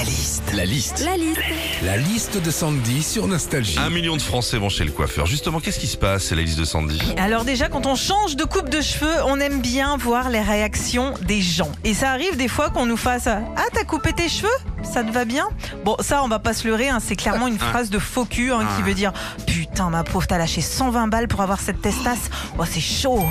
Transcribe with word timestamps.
La 0.00 0.06
liste. 0.06 0.42
La 0.56 0.64
liste. 0.64 1.04
La 1.04 1.16
liste. 1.18 1.40
La 1.82 1.96
liste 1.98 2.42
de 2.42 2.50
Sandy 2.50 3.02
sur 3.02 3.26
Nostalgie. 3.26 3.78
Un 3.78 3.90
million 3.90 4.16
de 4.16 4.22
Français 4.22 4.56
vont 4.56 4.70
chez 4.70 4.84
le 4.84 4.92
coiffeur. 4.92 5.26
Justement, 5.26 5.60
qu'est-ce 5.60 5.78
qui 5.78 5.86
se 5.88 5.98
passe 5.98 6.24
C'est 6.24 6.34
la 6.34 6.40
liste 6.40 6.58
de 6.58 6.64
Sandy. 6.64 6.98
Alors 7.18 7.44
déjà, 7.44 7.68
quand 7.68 7.84
on 7.84 7.96
change 7.96 8.34
de 8.34 8.44
coupe 8.44 8.70
de 8.70 8.80
cheveux, 8.80 9.22
on 9.26 9.38
aime 9.40 9.60
bien 9.60 9.98
voir 9.98 10.30
les 10.30 10.40
réactions 10.40 11.12
des 11.28 11.42
gens. 11.42 11.70
Et 11.84 11.92
ça 11.92 12.12
arrive 12.12 12.38
des 12.38 12.48
fois 12.48 12.70
qu'on 12.70 12.86
nous 12.86 12.96
fasse 12.96 13.26
Ah, 13.26 13.66
t'as 13.74 13.84
coupé 13.84 14.14
tes 14.14 14.30
cheveux? 14.30 14.48
Ça 14.82 15.04
te 15.04 15.10
va 15.12 15.24
bien 15.24 15.46
Bon, 15.84 15.96
ça, 16.00 16.22
on 16.24 16.28
va 16.28 16.38
pas 16.38 16.52
se 16.52 16.66
leurrer, 16.66 16.88
hein, 16.88 16.98
c'est 17.00 17.16
clairement 17.16 17.46
une 17.46 17.58
phrase 17.58 17.90
de 17.90 17.98
faux 17.98 18.24
cul 18.24 18.52
hein, 18.52 18.66
qui 18.76 18.82
veut 18.82 18.94
dire 18.94 19.12
Putain, 19.46 19.88
ma 19.90 20.02
pauvre, 20.04 20.26
t'as 20.26 20.38
lâché 20.38 20.60
120 20.60 21.06
balles 21.08 21.28
pour 21.28 21.40
avoir 21.42 21.60
cette 21.60 21.80
testasse. 21.80 22.30
Oh, 22.58 22.64
c'est 22.68 22.80
chaud 22.80 23.24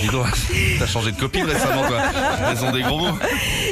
Dis 0.00 0.08
donc, 0.08 0.26
t'as 0.78 0.86
changé 0.86 1.12
de 1.12 1.16
copine 1.18 1.44
récemment, 1.44 1.86
toi. 1.86 1.98
Elles 2.50 2.64
ont 2.64 2.72
des 2.72 2.82
gros 2.82 2.98
mots. 2.98 3.18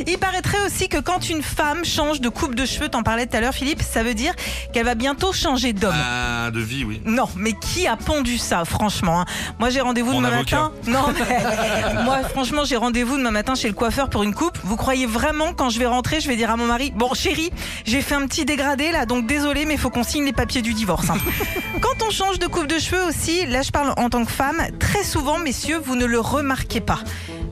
Il 0.07 0.19
paraîtrait 0.19 0.59
aussi 0.67 0.89
que 0.89 0.99
quand 0.99 1.29
une 1.29 1.43
femme 1.43 1.85
change 1.85 2.21
de 2.21 2.29
coupe 2.29 2.55
de 2.55 2.65
cheveux, 2.65 2.89
t'en 2.89 3.03
parlais 3.03 3.27
tout 3.27 3.37
à 3.37 3.41
l'heure, 3.41 3.55
Philippe, 3.55 3.83
ça 3.83 4.03
veut 4.03 4.15
dire 4.15 4.33
qu'elle 4.73 4.87
va 4.87 4.95
bientôt 4.95 5.33
changer 5.33 5.73
d'homme. 5.73 5.95
Ah, 5.97 6.51
de 6.51 6.61
vie, 6.61 6.85
oui. 6.85 7.03
Non, 7.05 7.29
mais 7.37 7.53
qui 7.53 7.87
a 7.87 7.97
pondu 7.97 8.39
ça, 8.39 8.65
franchement 8.65 9.21
hein? 9.21 9.25
Moi, 9.59 9.71
j'ai 9.71 9.81
rendez-vous 9.81 10.13
Mon 10.13 10.19
demain 10.23 10.33
avocat. 10.33 10.57
matin. 10.57 10.73
Non, 10.87 11.13
mais 11.13 12.03
moi, 12.05 12.21
franchement, 12.29 12.65
j'ai 12.65 12.77
rendez-vous 12.77 13.17
demain 13.19 13.31
matin 13.33 13.55
chez 13.55 13.69
le 13.69 13.75
coiffeur 13.75 14.09
pour 14.09 14.23
une 14.23 14.35
coupe. 14.35 14.59
Vous 14.65 14.77
croyez 14.77 15.07
vraiment 15.07 15.53
quand 15.53 15.69
je 15.71 15.79
vais 15.79 15.87
rentrer, 15.87 16.21
je 16.21 16.29
vais 16.29 16.37
dire 16.37 16.51
à 16.51 16.57
mon 16.57 16.67
mari 16.67 16.93
Bon, 16.95 17.08
chérie, 17.15 17.51
j'ai 17.85 18.03
fait 18.03 18.15
un 18.15 18.27
petit 18.27 18.45
dégradé 18.45 18.91
là, 18.93 19.07
donc 19.07 19.27
désolé, 19.27 19.65
mais 19.65 19.77
faut 19.77 19.91
qu'on 19.91 20.03
signe 20.05 20.25
les 20.25 20.33
papiers 20.33 20.63
du 20.63 20.75
divorce. 20.75 21.11
hein. 21.11 21.19
Quand 21.81 22.05
on 22.07 22.11
change 22.11 22.39
de 22.39 22.47
coupe 22.47 22.67
de 22.67 22.79
cheveux 22.79 23.03
aussi, 23.05 23.47
là, 23.47 23.63
je 23.63 23.71
parle 23.71 23.95
en 23.97 24.11
tant 24.11 24.25
que 24.25 24.33
femme, 24.33 24.61
très 24.79 25.05
souvent, 25.05 25.39
messieurs, 25.39 25.81
vous 25.85 25.95
ne 25.97 26.05
le 26.07 26.19
remarquez 26.21 26.81
pas. 26.81 26.99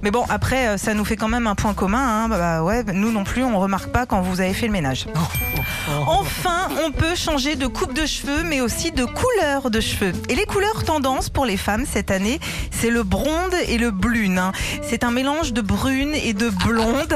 Mais 0.02 0.10
bon, 0.10 0.24
après, 0.28 0.68
euh, 0.68 0.76
ça 0.76 0.94
nous 0.94 1.04
fait 1.04 1.16
quand 1.16 1.28
même 1.28 1.46
un 1.46 1.54
point 1.54 1.74
commun. 1.74 1.98
Hein. 2.24 2.28
Bah, 2.28 2.38
bah, 2.38 2.62
ouais, 2.62 2.84
nous 2.92 3.10
non 3.12 3.24
plus, 3.24 3.44
on 3.44 3.58
remarque 3.58 3.90
pas 3.90 4.04
quand 4.06 4.20
vous 4.20 4.40
avez 4.40 4.52
fait 4.52 4.66
le 4.66 4.72
ménage. 4.72 5.06
Enfin, 6.38 6.68
on 6.84 6.90
peut 6.92 7.14
changer 7.14 7.56
de 7.56 7.66
coupe 7.66 7.92
de 7.94 8.04
cheveux, 8.06 8.42
mais 8.44 8.60
aussi 8.60 8.92
de 8.92 9.04
couleur 9.04 9.70
de 9.70 9.80
cheveux. 9.80 10.12
Et 10.28 10.34
les 10.34 10.44
couleurs 10.44 10.84
tendances 10.84 11.28
pour 11.30 11.46
les 11.46 11.56
femmes 11.56 11.84
cette 11.90 12.10
année, 12.10 12.40
c'est 12.70 12.90
le 12.90 13.02
blonde 13.02 13.54
et 13.68 13.78
le 13.78 13.90
brune. 13.90 14.38
hein. 14.38 14.52
C'est 14.82 15.02
un 15.02 15.10
mélange 15.10 15.52
de 15.52 15.60
brune 15.62 16.14
et 16.14 16.34
de 16.34 16.48
blonde. 16.50 17.14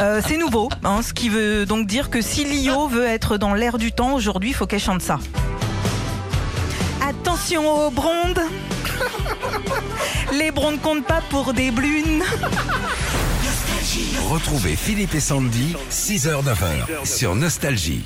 Euh, 0.00 0.20
c'est 0.26 0.36
nouveau, 0.38 0.68
hein, 0.84 1.00
ce 1.02 1.12
qui 1.12 1.28
veut 1.28 1.66
donc 1.66 1.86
dire 1.86 2.08
que 2.10 2.20
si 2.22 2.44
Lio 2.44 2.88
veut 2.88 3.04
être 3.06 3.36
dans 3.36 3.54
l'air 3.54 3.78
du 3.78 3.92
temps 3.92 4.14
aujourd'hui, 4.14 4.50
il 4.50 4.54
faut 4.54 4.66
qu'elle 4.66 4.80
chante 4.80 5.02
ça. 5.02 5.18
Attention 7.06 7.86
aux 7.86 7.90
blondes. 7.90 8.40
Les 10.32 10.50
blondes 10.50 10.80
comptent 10.80 11.04
pas 11.06 11.20
pour 11.30 11.52
des 11.52 11.70
brunes. 11.70 12.22
Retrouvez 14.30 14.76
Philippe 14.76 15.14
et 15.14 15.20
Sandy, 15.20 15.74
6h-9h 15.90 17.04
sur 17.04 17.34
Nostalgie. 17.34 18.04